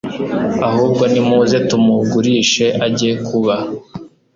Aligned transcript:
Ahubwo 0.69 1.03
nimuze 1.11 1.57
tumugurishe 1.69 2.65
ajye 2.85 3.11
kuba 3.27 3.55